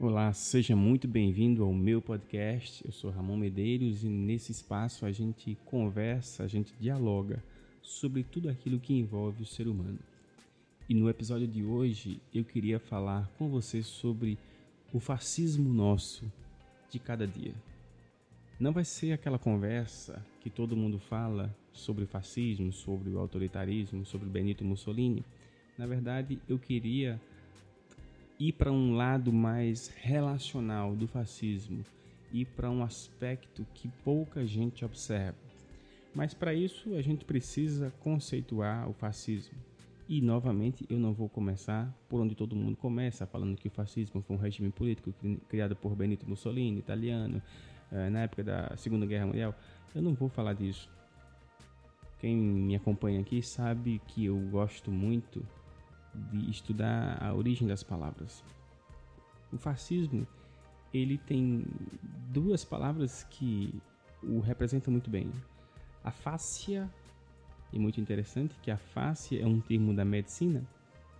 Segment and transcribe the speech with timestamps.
[0.00, 2.84] Olá, seja muito bem-vindo ao meu podcast.
[2.86, 7.42] Eu sou Ramon Medeiros e nesse espaço a gente conversa, a gente dialoga
[7.82, 9.98] sobre tudo aquilo que envolve o ser humano.
[10.88, 14.38] E no episódio de hoje eu queria falar com você sobre
[14.92, 16.30] o fascismo nosso
[16.88, 17.54] de cada dia.
[18.60, 24.28] Não vai ser aquela conversa que todo mundo fala sobre fascismo, sobre o autoritarismo, sobre
[24.28, 25.24] Benito Mussolini.
[25.76, 27.20] Na verdade, eu queria
[28.38, 31.84] ir para um lado mais relacional do fascismo,
[32.32, 35.36] ir para um aspecto que pouca gente observa.
[36.14, 39.58] Mas para isso a gente precisa conceituar o fascismo.
[40.08, 44.22] E novamente eu não vou começar por onde todo mundo começa, falando que o fascismo
[44.22, 45.12] foi um regime político
[45.48, 47.42] criado por Benito Mussolini, italiano,
[47.92, 49.54] eh, na época da Segunda Guerra Mundial.
[49.94, 50.90] Eu não vou falar disso.
[52.20, 55.44] Quem me acompanha aqui sabe que eu gosto muito
[56.30, 58.44] de estudar a origem das palavras.
[59.52, 60.26] O fascismo,
[60.92, 61.64] ele tem
[62.30, 63.74] duas palavras que
[64.22, 65.30] o representam muito bem.
[66.02, 66.88] A fáscia,
[67.72, 70.62] e muito interessante que a fáscia é um termo da medicina,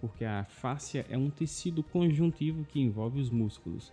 [0.00, 3.92] porque a fáscia é um tecido conjuntivo que envolve os músculos.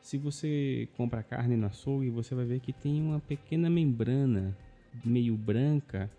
[0.00, 4.56] Se você compra carne na açougue, você vai ver que tem uma pequena membrana
[5.04, 6.10] meio branca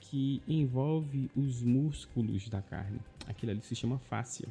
[0.00, 3.00] que envolve os músculos da carne.
[3.26, 4.48] Aquilo ali se chama fáscia.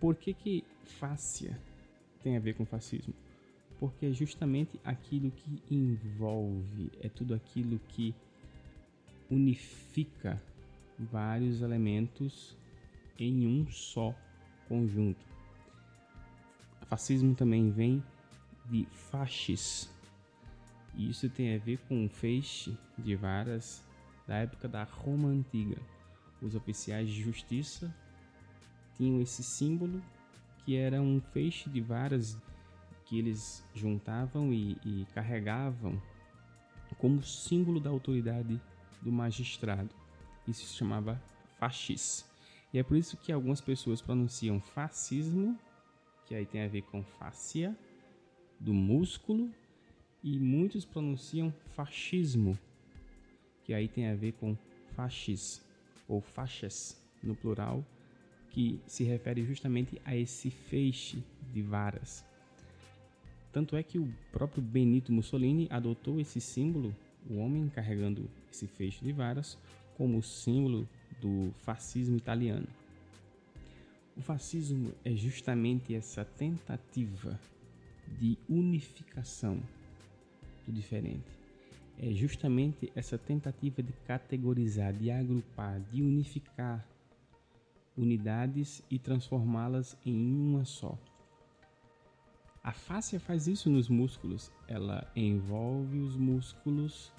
[0.00, 1.58] Por que, que fáscia
[2.22, 3.14] tem a ver com fascismo?
[3.78, 8.14] Porque é justamente aquilo que envolve, é tudo aquilo que
[9.30, 10.40] unifica
[10.98, 12.56] vários elementos
[13.18, 14.14] em um só
[14.68, 15.24] conjunto.
[16.86, 18.02] Fascismo também vem
[18.66, 19.90] de fasces.
[20.94, 23.82] E isso tem a ver com um feixe de varas
[24.26, 25.76] da época da Roma Antiga.
[26.44, 27.92] Os oficiais de justiça
[28.98, 30.02] tinham esse símbolo
[30.58, 32.36] que era um feixe de varas
[33.06, 36.00] que eles juntavam e, e carregavam
[36.98, 38.60] como símbolo da autoridade
[39.00, 39.88] do magistrado.
[40.46, 41.20] Isso se chamava
[41.58, 42.30] fascis.
[42.72, 45.58] E é por isso que algumas pessoas pronunciam fascismo,
[46.26, 47.76] que aí tem a ver com fáscia,
[48.60, 49.50] do músculo,
[50.22, 52.58] e muitos pronunciam fascismo,
[53.64, 54.56] que aí tem a ver com
[54.94, 55.63] fascis
[56.08, 57.84] ou faixas no plural,
[58.50, 61.22] que se refere justamente a esse feixe
[61.52, 62.24] de varas.
[63.52, 66.94] Tanto é que o próprio Benito Mussolini adotou esse símbolo,
[67.28, 69.58] o homem carregando esse feixe de varas,
[69.96, 70.88] como símbolo
[71.20, 72.66] do fascismo italiano.
[74.16, 77.38] O fascismo é justamente essa tentativa
[78.18, 79.60] de unificação
[80.66, 81.43] do diferente
[81.98, 86.86] é justamente essa tentativa de categorizar, de agrupar, de unificar
[87.96, 90.98] unidades e transformá-las em uma só.
[92.62, 97.12] A fáscia faz isso nos músculos, ela envolve os músculos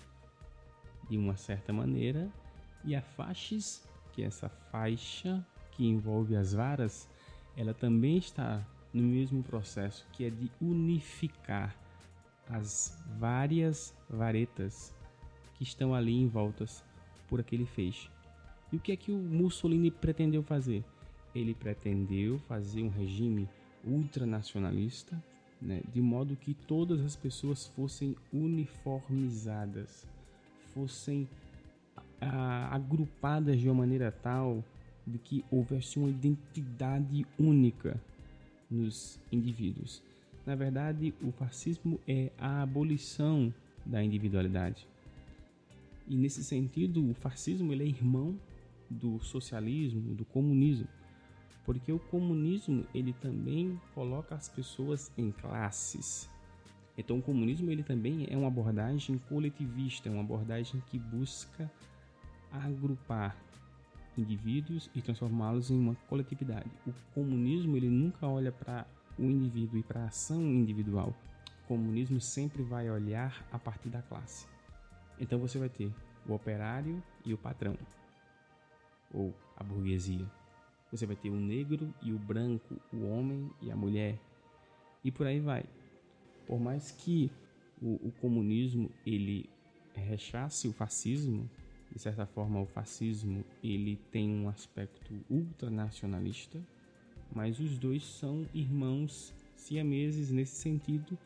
[1.10, 2.32] de uma certa maneira
[2.84, 7.08] e a fascis, que é essa faixa que envolve as varas,
[7.56, 11.76] ela também está no mesmo processo que é de unificar
[12.50, 14.94] as várias varetas
[15.56, 16.84] que estão ali em voltas
[17.28, 18.10] por aquele feixe.
[18.72, 20.84] E o que é que o Mussolini pretendeu fazer?
[21.34, 23.48] Ele pretendeu fazer um regime
[23.84, 25.22] ultranacionalista,
[25.62, 30.06] né, de modo que todas as pessoas fossem uniformizadas,
[30.74, 31.28] fossem
[32.20, 34.64] a, agrupadas de uma maneira tal
[35.06, 38.00] de que houvesse uma identidade única
[38.70, 40.02] nos indivíduos.
[40.46, 43.54] Na verdade, o fascismo é a abolição
[43.86, 44.88] da individualidade.
[46.08, 48.40] E nesse sentido, o fascismo ele é irmão
[48.90, 50.88] do socialismo, do comunismo,
[51.66, 56.30] porque o comunismo ele também coloca as pessoas em classes.
[56.96, 61.70] Então, o comunismo ele também é uma abordagem coletivista, é uma abordagem que busca
[62.52, 63.36] agrupar
[64.18, 66.70] indivíduos e transformá-los em uma coletividade.
[66.88, 68.86] O comunismo ele nunca olha para
[69.18, 71.14] o indivíduo e para a ação individual,
[71.64, 74.46] o comunismo sempre vai olhar a partir da classe.
[75.20, 75.92] Então você vai ter
[76.28, 77.78] o operário e o patrão,
[79.14, 80.26] ou a burguesia.
[80.92, 84.20] Você vai ter o negro e o branco, o homem e a mulher,
[85.04, 85.64] e por aí vai.
[86.46, 87.32] Por mais que
[87.82, 89.50] o, o comunismo ele
[89.94, 91.50] rechace o fascismo,
[91.92, 96.62] de certa forma o fascismo ele tem um aspecto ultranacionalista,
[97.36, 101.18] mas os dois são irmãos siameses nesse sentido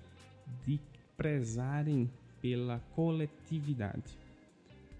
[0.65, 0.79] de
[1.15, 2.09] prezarem
[2.41, 4.17] pela coletividade.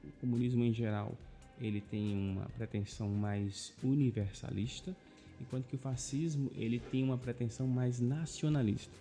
[0.04, 1.18] O comunismo em geral
[1.60, 4.96] ele tem uma pretensão mais universalista
[5.42, 8.94] enquanto que o fascismo ele tem uma pretensão mais nacionalista,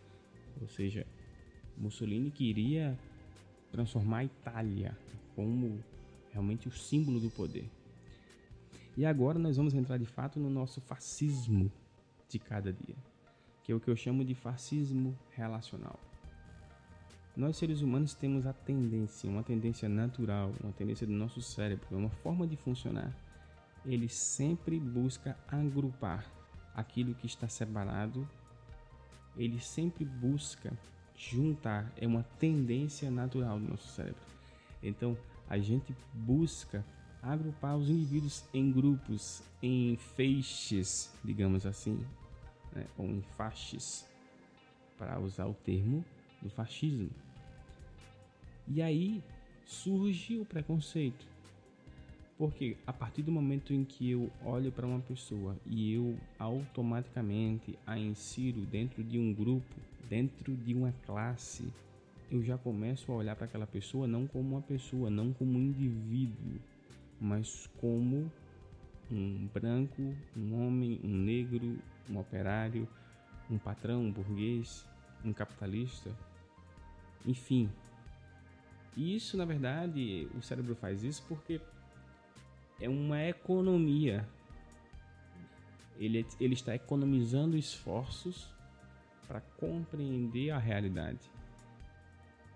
[0.60, 1.06] ou seja,
[1.76, 2.98] Mussolini queria
[3.70, 4.96] transformar a Itália
[5.34, 5.78] como
[6.32, 7.68] realmente o símbolo do poder.
[8.96, 11.70] E agora nós vamos entrar de fato no nosso fascismo
[12.28, 12.96] de cada dia,
[13.62, 15.98] que é o que eu chamo de fascismo relacional.
[17.36, 22.10] Nós seres humanos temos a tendência, uma tendência natural, uma tendência do nosso cérebro, uma
[22.10, 23.14] forma de funcionar.
[23.86, 26.26] Ele sempre busca agrupar
[26.74, 28.28] aquilo que está separado.
[29.36, 30.72] Ele sempre busca
[31.16, 34.20] juntar, é uma tendência natural do nosso cérebro.
[34.82, 35.16] Então,
[35.48, 36.84] a gente busca
[37.22, 42.04] agrupar os indivíduos em grupos, em feixes, digamos assim,
[42.78, 42.86] né?
[42.96, 44.08] ou em faixes,
[44.96, 46.04] para usar o termo
[46.40, 47.10] do fascismo.
[48.66, 49.22] E aí
[49.64, 51.26] surge o preconceito.
[52.36, 57.76] Porque a partir do momento em que eu olho para uma pessoa e eu automaticamente
[57.84, 59.74] a insiro dentro de um grupo,
[60.08, 61.72] dentro de uma classe,
[62.30, 65.62] eu já começo a olhar para aquela pessoa não como uma pessoa, não como um
[65.62, 66.60] indivíduo,
[67.20, 68.30] mas como
[69.10, 71.78] um branco, um homem, um negro,
[72.08, 72.88] um operário,
[73.50, 74.86] um patrão, um burguês,
[75.24, 76.10] um capitalista,
[77.24, 77.70] enfim.
[78.96, 81.60] E isso, na verdade, o cérebro faz isso porque
[82.80, 84.28] é uma economia.
[85.98, 88.48] Ele, ele está economizando esforços
[89.26, 91.30] para compreender a realidade.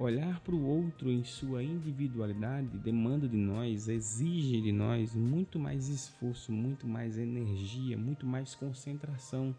[0.02, 5.86] Olhar para o outro em sua individualidade demanda de nós, exige de nós muito mais
[5.86, 9.54] esforço, muito mais energia, muito mais concentração.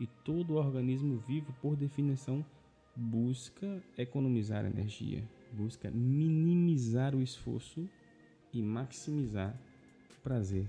[0.00, 2.42] E todo organismo vivo, por definição,
[2.96, 5.22] busca economizar energia,
[5.52, 7.86] busca minimizar o esforço
[8.54, 9.54] e maximizar
[10.16, 10.66] o prazer.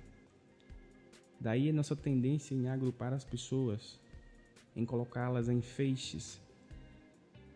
[1.40, 3.98] Daí a nossa tendência em agrupar as pessoas,
[4.76, 6.42] em colocá-las em feixes.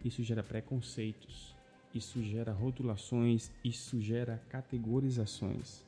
[0.07, 1.53] Isso gera preconceitos,
[1.93, 5.85] isso gera rotulações, isso gera categorizações.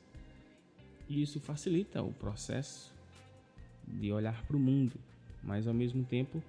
[1.08, 2.92] E isso facilita o processo
[3.86, 5.00] de olhar para o mundo,
[5.42, 6.42] mas ao mesmo tempo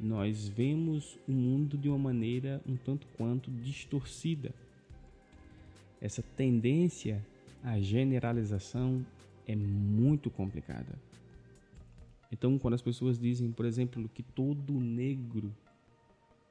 [0.00, 4.52] nós vemos o mundo de uma maneira um tanto quanto distorcida.
[6.00, 7.24] Essa tendência
[7.62, 9.06] à generalização
[9.46, 10.98] é muito complicada.
[12.32, 15.54] Então, quando as pessoas dizem, por exemplo, que todo negro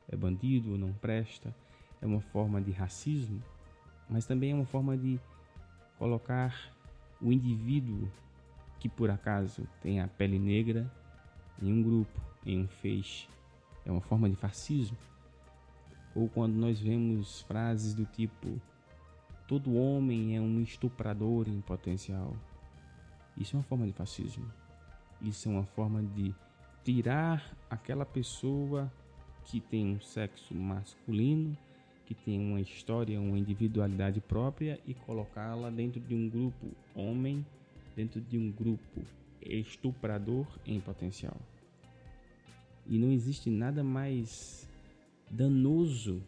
[0.09, 1.53] é bandido ou não presta,
[2.01, 3.41] é uma forma de racismo,
[4.09, 5.19] mas também é uma forma de
[5.97, 6.71] colocar
[7.21, 8.09] o indivíduo
[8.79, 10.89] que por acaso tem a pele negra
[11.61, 13.27] em um grupo, em um feixe,
[13.85, 14.97] é uma forma de fascismo.
[16.15, 18.59] Ou quando nós vemos frases do tipo:
[19.47, 22.33] todo homem é um estuprador em potencial.
[23.38, 24.45] Isso é uma forma de fascismo.
[25.21, 26.33] Isso é uma forma de
[26.83, 28.91] tirar aquela pessoa
[29.45, 31.57] que tem um sexo masculino,
[32.06, 37.45] que tem uma história, uma individualidade própria e colocá-la dentro de um grupo homem,
[37.95, 39.01] dentro de um grupo
[39.41, 41.38] estuprador em potencial.
[42.88, 44.68] E não existe nada mais
[45.30, 46.21] danoso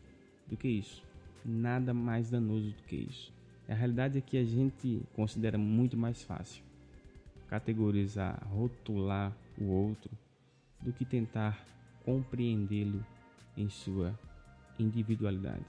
[0.48, 1.04] do que isso.
[1.44, 3.34] Nada mais danoso do que isso.
[3.68, 6.64] A realidade é que a gente considera muito mais fácil
[7.48, 10.12] categorizar, rotular o outro
[10.80, 11.66] do que tentar
[12.06, 13.06] compreendê-lo
[13.58, 14.18] em sua
[14.80, 15.66] individualidade.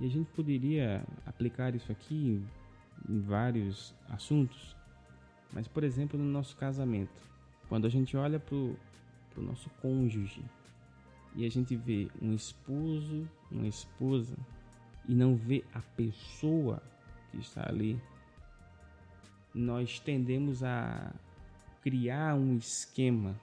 [0.00, 2.42] E a gente poderia aplicar isso aqui
[3.08, 4.76] em vários assuntos,
[5.52, 7.22] mas por exemplo no nosso casamento,
[7.68, 8.76] quando a gente olha para o
[9.36, 10.44] nosso cônjuge
[11.34, 14.36] e a gente vê um esposo, uma esposa
[15.08, 16.82] e não vê a pessoa
[17.30, 18.00] que está ali,
[19.54, 21.12] nós tendemos a
[21.82, 23.36] criar um esquema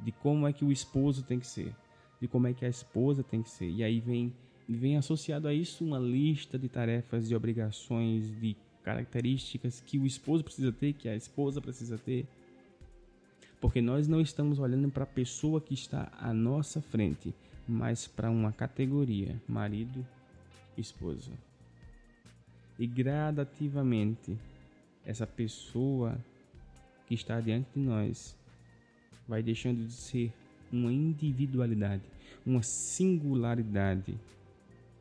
[0.00, 1.74] de como é que o esposo tem que ser,
[2.20, 3.68] de como é que a esposa tem que ser.
[3.68, 4.32] E aí vem
[4.68, 10.44] vem associado a isso uma lista de tarefas, de obrigações, de características que o esposo
[10.44, 12.26] precisa ter, que a esposa precisa ter.
[13.60, 17.34] Porque nós não estamos olhando para a pessoa que está à nossa frente,
[17.66, 20.06] mas para uma categoria: marido,
[20.76, 21.32] esposa.
[22.78, 24.38] E gradativamente,
[25.04, 26.16] essa pessoa
[27.06, 28.36] que está diante de nós
[29.28, 30.32] vai deixando de ser
[30.72, 32.02] uma individualidade,
[32.44, 34.18] uma singularidade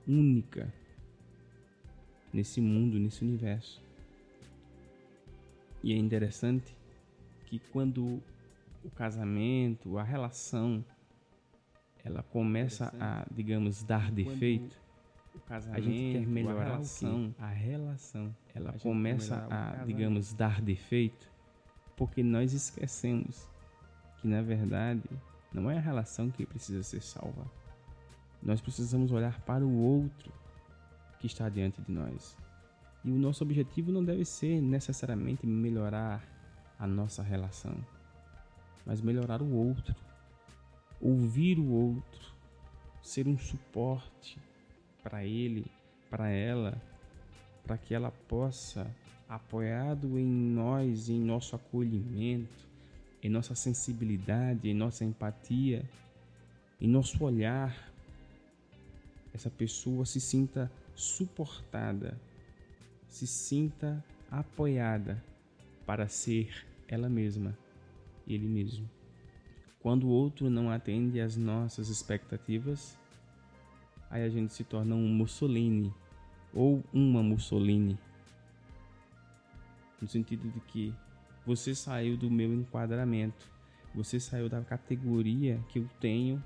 [0.08, 0.72] única
[2.34, 3.82] nesse mundo, nesse universo.
[5.82, 6.76] E é interessante
[7.46, 8.22] que quando
[8.84, 10.84] o casamento, a relação,
[12.04, 14.78] ela começa a, digamos, dar defeito,
[15.50, 21.30] a gente quer melhorar a relação, a relação, ela começa a, digamos, dar defeito,
[21.96, 23.48] porque nós esquecemos
[24.18, 25.10] que na verdade
[25.54, 27.46] não é a relação que precisa ser salva.
[28.42, 30.32] Nós precisamos olhar para o outro
[31.20, 32.38] que está diante de nós.
[33.04, 36.24] E o nosso objetivo não deve ser necessariamente melhorar
[36.78, 37.76] a nossa relação,
[38.86, 39.96] mas melhorar o outro,
[41.02, 42.34] ouvir o outro,
[43.02, 44.38] ser um suporte
[45.02, 45.66] para ele,
[46.10, 46.80] para ela,
[47.66, 48.94] para que ela possa,
[49.28, 52.67] apoiado em nós, em nosso acolhimento,
[53.22, 55.88] em nossa sensibilidade, em nossa empatia,
[56.80, 57.92] em nosso olhar,
[59.34, 62.20] essa pessoa se sinta suportada,
[63.08, 65.24] se sinta apoiada
[65.86, 67.58] para ser ela mesma,
[68.28, 68.90] ele mesmo.
[69.80, 72.98] Quando o outro não atende às nossas expectativas,
[74.10, 75.94] aí a gente se torna um Mussolini
[76.54, 77.98] ou uma Mussolini.
[80.02, 80.94] No sentido de que
[81.48, 83.50] você saiu do meu enquadramento,
[83.96, 86.44] você saiu da categoria que eu tenho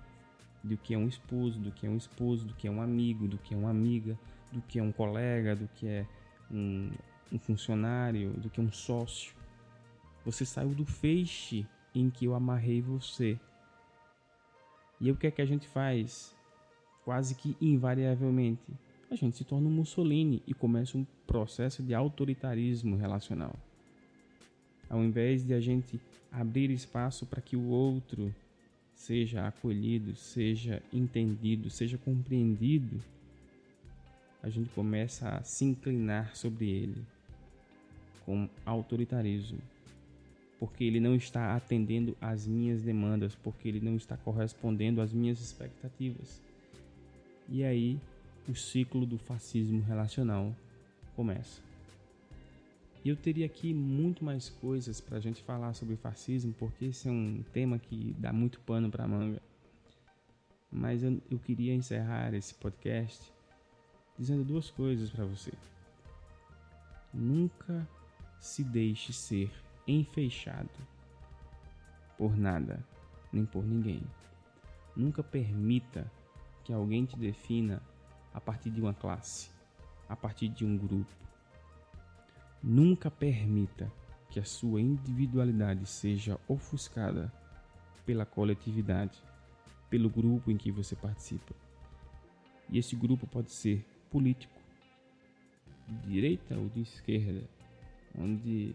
[0.63, 3.27] do que é um esposo, do que é um esposo, do que é um amigo,
[3.27, 4.15] do que é uma amiga,
[4.51, 6.05] do que é um colega, do que é
[6.51, 6.91] um,
[7.31, 9.34] um funcionário, do que é um sócio.
[10.24, 11.65] Você saiu do feixe
[11.96, 13.39] em que eu amarrei você.
[15.00, 16.36] E o que é que a gente faz?
[17.03, 18.72] Quase que invariavelmente,
[19.10, 23.55] a gente se torna um Mussolini e começa um processo de autoritarismo relacional.
[24.91, 28.36] Ao invés de a gente abrir espaço para que o outro
[28.93, 33.00] seja acolhido, seja entendido, seja compreendido,
[34.43, 37.05] a gente começa a se inclinar sobre ele
[38.25, 39.60] com autoritarismo,
[40.60, 45.39] porque ele não está atendendo às minhas demandas, porque ele não está correspondendo às minhas
[45.39, 46.41] expectativas.
[47.48, 47.98] E aí
[48.45, 50.53] o ciclo do fascismo relacional
[51.15, 51.70] começa.
[53.03, 57.08] E eu teria aqui muito mais coisas para a gente falar sobre fascismo, porque esse
[57.08, 59.41] é um tema que dá muito pano para manga.
[60.72, 63.34] Mas eu, eu queria encerrar esse podcast
[64.17, 65.51] dizendo duas coisas para você.
[67.12, 67.88] Nunca
[68.39, 69.51] se deixe ser
[69.88, 70.70] enfeixado
[72.17, 72.86] por nada,
[73.34, 74.03] nem por ninguém.
[74.96, 76.10] Nunca permita
[76.63, 77.81] que alguém te defina
[78.31, 79.50] a partir de uma classe,
[80.08, 81.12] a partir de um grupo.
[82.63, 83.91] Nunca permita
[84.29, 87.31] que a sua individualidade seja ofuscada
[88.05, 89.21] pela coletividade,
[89.89, 91.53] pelo grupo em que você participa.
[92.69, 94.59] E esse grupo pode ser político,
[95.87, 97.43] de direita ou de esquerda,
[98.17, 98.73] onde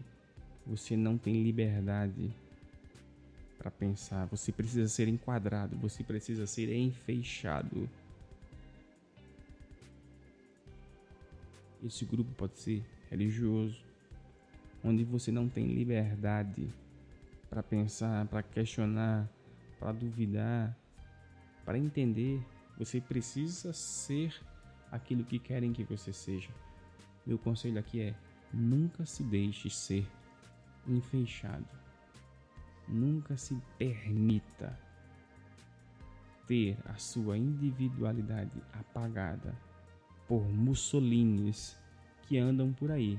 [0.65, 2.29] você não tem liberdade
[3.57, 7.89] para pensar, você precisa ser enquadrado, você precisa ser enfeixado.
[11.83, 13.83] Esse grupo pode ser religioso,
[14.83, 16.67] onde você não tem liberdade
[17.49, 19.29] para pensar, para questionar,
[19.79, 20.77] para duvidar,
[21.65, 22.41] para entender.
[22.77, 24.33] Você precisa ser
[24.91, 26.49] aquilo que querem que você seja.
[27.25, 28.15] Meu conselho aqui é:
[28.53, 30.07] nunca se deixe ser
[30.87, 31.67] enfeixado.
[32.87, 34.79] Nunca se permita
[36.47, 39.53] ter a sua individualidade apagada
[40.25, 41.77] por Mussolinis
[42.27, 43.17] que andam por aí,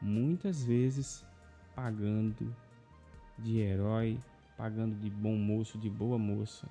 [0.00, 1.24] muitas vezes
[1.74, 2.54] pagando
[3.38, 4.18] de herói,
[4.56, 6.68] pagando de bom moço, de boa moça,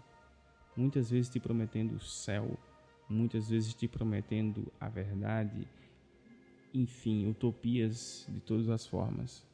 [0.76, 2.58] muitas vezes te prometendo o céu,
[3.08, 5.68] muitas vezes te prometendo a verdade,
[6.74, 9.46] enfim, utopias de todas as formas.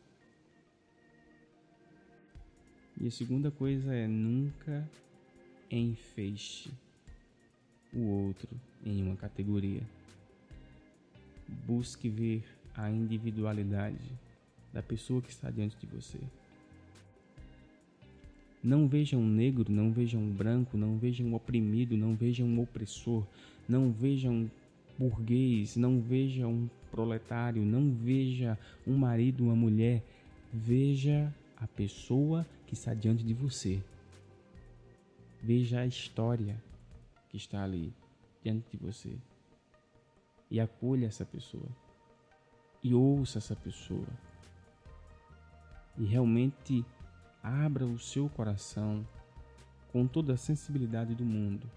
[2.98, 4.90] E a segunda coisa é nunca
[5.70, 6.72] enfeixe
[7.94, 8.50] o outro
[8.84, 9.99] em uma categoria.
[11.66, 12.44] Busque ver
[12.76, 14.12] a individualidade
[14.72, 16.20] da pessoa que está diante de você.
[18.64, 22.62] Não veja um negro, não veja um branco, não veja um oprimido, não veja um
[22.62, 23.26] opressor,
[23.68, 24.50] não veja um
[24.98, 30.04] burguês, não veja um proletário, não veja um marido, uma mulher.
[30.52, 33.82] Veja a pessoa que está diante de você.
[35.42, 36.62] Veja a história
[37.30, 37.94] que está ali
[38.44, 39.18] diante de você.
[40.50, 41.68] E acolha essa pessoa.
[42.84, 44.08] E ouça essa pessoa.
[45.98, 46.86] E realmente
[47.44, 49.06] abra o seu coração
[49.92, 51.70] com toda a sensibilidade do mundo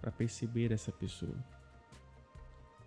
[0.00, 1.34] para perceber essa pessoa.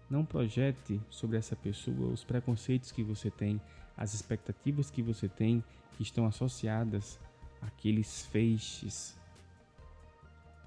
[0.10, 3.62] Não projete sobre essa pessoa os preconceitos que você tem,
[3.96, 5.64] as expectativas que você tem
[5.96, 7.20] que estão associadas
[7.62, 9.18] àqueles feixes.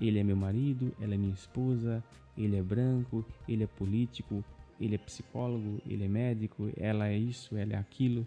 [0.00, 2.02] Ele é meu marido, ela é minha esposa,
[2.36, 4.44] ele é branco, ele é político,
[4.80, 8.26] ele é psicólogo, ele é médico, ela é isso, ela é aquilo.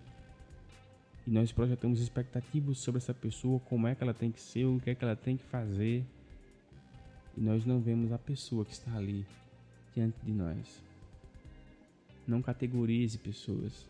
[1.25, 4.79] e nós projetamos expectativas sobre essa pessoa, como é que ela tem que ser, o
[4.79, 6.05] que é que ela tem que fazer,
[7.35, 9.25] e nós não vemos a pessoa que está ali
[9.93, 10.81] diante de nós.
[12.25, 13.89] Não categorize pessoas.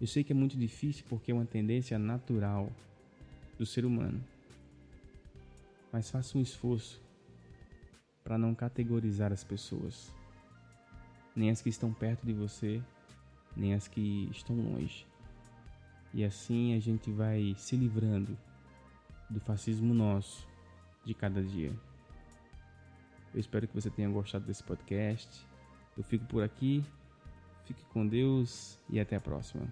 [0.00, 2.70] Eu sei que é muito difícil porque é uma tendência natural
[3.58, 4.22] do ser humano.
[5.92, 7.02] Mas faça um esforço
[8.22, 10.12] para não categorizar as pessoas,
[11.34, 12.82] nem as que estão perto de você,
[13.56, 15.06] nem as que estão longe.
[16.12, 18.36] E assim a gente vai se livrando
[19.28, 20.46] do fascismo nosso
[21.04, 21.72] de cada dia.
[23.32, 25.46] Eu espero que você tenha gostado desse podcast.
[25.96, 26.84] Eu fico por aqui.
[27.64, 29.66] Fique com Deus e até a próxima.